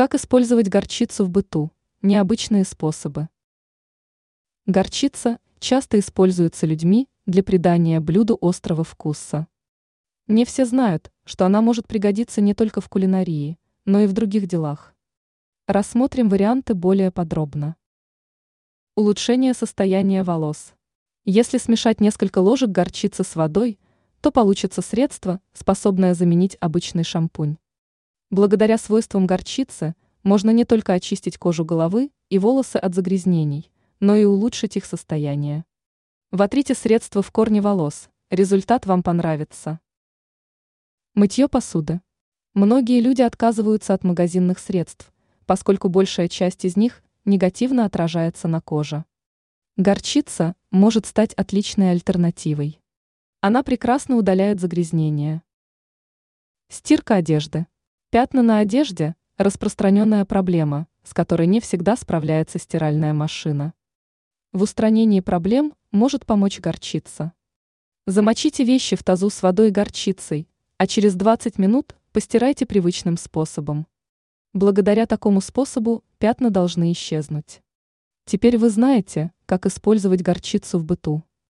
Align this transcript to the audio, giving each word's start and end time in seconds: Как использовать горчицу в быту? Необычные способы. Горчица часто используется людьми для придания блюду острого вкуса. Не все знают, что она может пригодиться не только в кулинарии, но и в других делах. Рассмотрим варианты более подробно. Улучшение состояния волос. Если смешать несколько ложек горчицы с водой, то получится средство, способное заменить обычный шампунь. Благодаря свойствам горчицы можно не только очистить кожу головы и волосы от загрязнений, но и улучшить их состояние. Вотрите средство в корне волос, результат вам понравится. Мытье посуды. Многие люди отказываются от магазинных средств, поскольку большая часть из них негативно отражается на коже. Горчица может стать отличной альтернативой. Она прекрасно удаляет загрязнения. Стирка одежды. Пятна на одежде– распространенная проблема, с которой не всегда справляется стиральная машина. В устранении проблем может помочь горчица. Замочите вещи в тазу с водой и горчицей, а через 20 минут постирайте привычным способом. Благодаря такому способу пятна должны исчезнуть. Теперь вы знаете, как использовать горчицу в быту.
Как 0.00 0.14
использовать 0.14 0.70
горчицу 0.70 1.26
в 1.26 1.28
быту? 1.28 1.72
Необычные 2.00 2.64
способы. 2.64 3.28
Горчица 4.64 5.38
часто 5.58 5.98
используется 5.98 6.64
людьми 6.64 7.06
для 7.26 7.42
придания 7.42 8.00
блюду 8.00 8.38
острого 8.40 8.82
вкуса. 8.82 9.46
Не 10.26 10.46
все 10.46 10.64
знают, 10.64 11.12
что 11.26 11.44
она 11.44 11.60
может 11.60 11.86
пригодиться 11.86 12.40
не 12.40 12.54
только 12.54 12.80
в 12.80 12.88
кулинарии, 12.88 13.58
но 13.84 14.00
и 14.00 14.06
в 14.06 14.14
других 14.14 14.46
делах. 14.46 14.94
Рассмотрим 15.66 16.30
варианты 16.30 16.72
более 16.72 17.10
подробно. 17.10 17.76
Улучшение 18.94 19.52
состояния 19.52 20.22
волос. 20.22 20.72
Если 21.26 21.58
смешать 21.58 22.00
несколько 22.00 22.38
ложек 22.38 22.70
горчицы 22.70 23.22
с 23.22 23.36
водой, 23.36 23.78
то 24.22 24.30
получится 24.30 24.80
средство, 24.80 25.42
способное 25.52 26.14
заменить 26.14 26.56
обычный 26.58 27.04
шампунь. 27.04 27.58
Благодаря 28.30 28.78
свойствам 28.78 29.26
горчицы 29.26 29.96
можно 30.22 30.50
не 30.50 30.64
только 30.64 30.92
очистить 30.92 31.36
кожу 31.36 31.64
головы 31.64 32.12
и 32.28 32.38
волосы 32.38 32.76
от 32.76 32.94
загрязнений, 32.94 33.72
но 33.98 34.14
и 34.14 34.24
улучшить 34.24 34.76
их 34.76 34.84
состояние. 34.84 35.64
Вотрите 36.30 36.74
средство 36.74 37.22
в 37.22 37.32
корне 37.32 37.60
волос, 37.60 38.08
результат 38.30 38.86
вам 38.86 39.02
понравится. 39.02 39.80
Мытье 41.14 41.48
посуды. 41.48 42.00
Многие 42.54 43.00
люди 43.00 43.20
отказываются 43.20 43.94
от 43.94 44.04
магазинных 44.04 44.60
средств, 44.60 45.12
поскольку 45.44 45.88
большая 45.88 46.28
часть 46.28 46.64
из 46.64 46.76
них 46.76 47.02
негативно 47.24 47.84
отражается 47.84 48.46
на 48.46 48.60
коже. 48.60 49.04
Горчица 49.76 50.54
может 50.70 51.06
стать 51.06 51.34
отличной 51.34 51.90
альтернативой. 51.90 52.80
Она 53.40 53.64
прекрасно 53.64 54.14
удаляет 54.14 54.60
загрязнения. 54.60 55.42
Стирка 56.68 57.16
одежды. 57.16 57.66
Пятна 58.12 58.42
на 58.42 58.58
одежде– 58.58 59.14
распространенная 59.36 60.24
проблема, 60.24 60.88
с 61.04 61.14
которой 61.14 61.46
не 61.46 61.60
всегда 61.60 61.94
справляется 61.94 62.58
стиральная 62.58 63.12
машина. 63.12 63.72
В 64.52 64.62
устранении 64.62 65.20
проблем 65.20 65.74
может 65.92 66.26
помочь 66.26 66.58
горчица. 66.58 67.34
Замочите 68.08 68.64
вещи 68.64 68.96
в 68.96 69.04
тазу 69.04 69.30
с 69.30 69.40
водой 69.44 69.68
и 69.68 69.70
горчицей, 69.70 70.48
а 70.76 70.88
через 70.88 71.14
20 71.14 71.56
минут 71.58 71.94
постирайте 72.10 72.66
привычным 72.66 73.16
способом. 73.16 73.86
Благодаря 74.54 75.06
такому 75.06 75.40
способу 75.40 76.02
пятна 76.18 76.50
должны 76.50 76.90
исчезнуть. 76.90 77.62
Теперь 78.24 78.58
вы 78.58 78.70
знаете, 78.70 79.30
как 79.46 79.66
использовать 79.66 80.22
горчицу 80.22 80.80
в 80.80 80.84
быту. 80.84 81.22